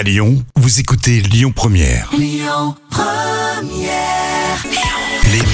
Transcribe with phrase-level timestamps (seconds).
[0.00, 2.08] À Lyon, vous écoutez Lyon Première.
[2.16, 2.40] Les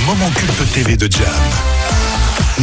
[0.07, 1.27] moments cultes TV de Jam.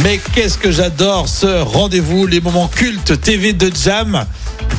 [0.02, 4.24] Mais qu'est-ce que j'adore ce rendez-vous, les moments cultes TV de Jam.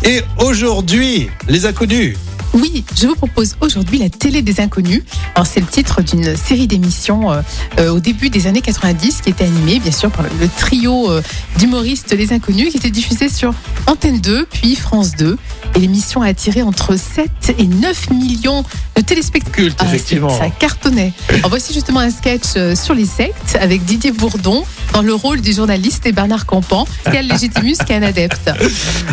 [0.04, 2.18] Et aujourd'hui, les inconnus.
[2.56, 5.04] Oui, je vous propose aujourd'hui la télé des inconnus.
[5.44, 7.42] C'est le titre d'une série d'émissions euh,
[7.80, 11.12] euh, au début des années 90 qui était animée bien sûr par le, le trio
[11.12, 11.22] euh,
[11.58, 13.54] d'humoristes Les Inconnus qui était diffusée sur
[13.88, 15.38] Antenne 2 puis France 2
[15.76, 18.64] et l'émission a attiré entre 7 et 9 millions
[18.96, 19.76] de téléspectateurs.
[19.80, 20.30] Ah, effectivement.
[20.30, 21.12] c'est- Ça cartonnait.
[21.30, 22.46] Alors voici justement un sketch
[22.76, 24.64] sur les sectes avec Didier Bourdon
[24.96, 28.50] dans le rôle du journaliste et Bernard Campan, Pascal Légitimus qui est un adepte.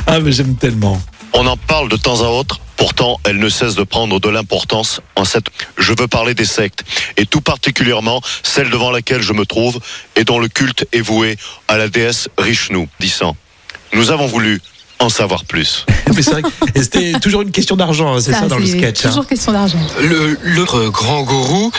[0.06, 1.02] Ah, mais j'aime tellement.
[1.32, 5.00] On en parle de temps à autre, pourtant elle ne cesse de prendre de l'importance
[5.16, 5.46] en cette...
[5.78, 6.84] Je veux parler des sectes,
[7.16, 9.80] et tout particulièrement celle devant laquelle je me trouve
[10.14, 11.36] et dont le culte est voué
[11.66, 13.34] à la déesse Rishnu, disant
[13.92, 14.62] Nous avons voulu
[15.02, 15.84] en savoir plus.
[16.14, 18.66] Mais c'est vrai que et c'était toujours une question d'argent, hein, c'est ça, dans le
[18.66, 19.04] sketch.
[19.04, 19.08] hein.
[19.08, 19.78] Toujours question d'argent.
[20.00, 21.70] Le, l'autre grand gourou,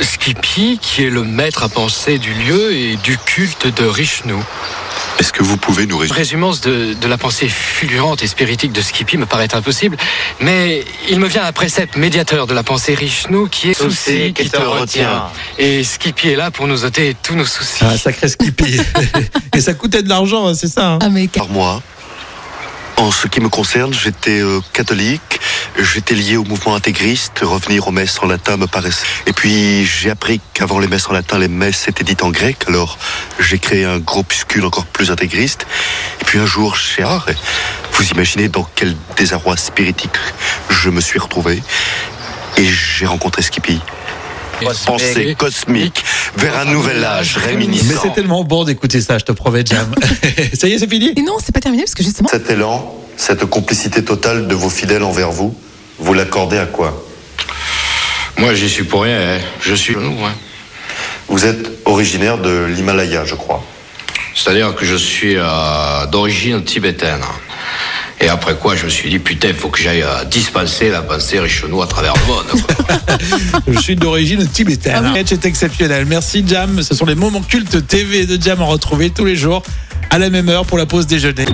[0.00, 4.34] Skippy, qui est le maître à penser du lieu et du culte de Rishnu.
[5.18, 6.18] Est-ce que vous pouvez nous résumer?
[6.18, 9.96] Résumance de, de la pensée fulgurante et spiritique de Skippy me paraît impossible,
[10.40, 14.48] mais il me vient un précepte médiateur de la pensée Rishnu qui est souci qui
[14.48, 15.24] te retient.
[15.58, 17.82] Et Skippy est là pour nous ôter tous nos soucis.
[17.82, 18.78] Ah, sacré Skippy.
[19.54, 20.92] et ça coûtait de l'argent, hein, c'est ça.
[20.92, 20.98] hein.
[21.02, 21.82] Ah mais par moi
[23.00, 25.40] en ce qui me concerne, j'étais euh, catholique,
[25.78, 29.06] j'étais lié au mouvement intégriste, revenir aux messes en latin me paraissait.
[29.26, 32.64] Et puis j'ai appris qu'avant les messes en latin, les messes étaient dites en grec,
[32.68, 32.98] alors
[33.38, 35.66] j'ai créé un groupuscule encore plus intégriste.
[36.20, 37.26] Et puis un jour, chez Art,
[37.94, 40.16] vous imaginez dans quel désarroi spiritique
[40.68, 41.62] je me suis retrouvé.
[42.58, 43.80] Et j'ai rencontré Skippy.
[44.84, 46.04] Pensée cosmique
[46.36, 48.00] vers un nouvel âge Mais réminiscent.
[48.02, 49.92] c'est tellement bon d'écouter ça, je te promets, Jam.
[50.54, 52.94] ça y est, c'est fini Et non, c'est pas terminé parce que justement, Cet élan,
[53.16, 55.54] cette complicité totale de vos fidèles envers vous,
[55.98, 57.04] vous l'accordez à quoi?
[58.38, 59.18] Moi, j'y suis pour rien.
[59.36, 59.38] hein.
[59.60, 60.24] Je suis nous.
[60.24, 60.32] hein.
[61.28, 63.62] Vous êtes originaire de l'Himalaya, je crois.
[64.34, 67.20] C'est-à-dire que je suis euh, d'origine tibétaine.
[68.20, 71.40] Et après quoi, je me suis dit, putain, il faut que j'aille dispenser la pensée
[71.40, 72.64] Rishnu à travers le monde.
[72.66, 72.98] quoi.
[73.72, 75.02] Je suis d'origine tibétaine.
[75.04, 76.04] Le sketch est exceptionnel.
[76.06, 76.82] Merci, Jam.
[76.82, 79.62] Ce sont les moments cultes TV de Jam à retrouver tous les jours
[80.10, 81.46] à la même heure pour la pause déjeuner.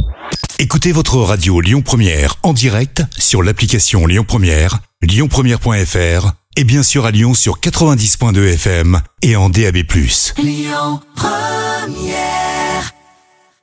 [0.58, 7.04] Écoutez votre radio Lyon Première en direct sur l'application Lyon Première, lyonpremière.fr et bien sûr
[7.04, 9.84] à Lyon sur 90.2 FM et en DAB+.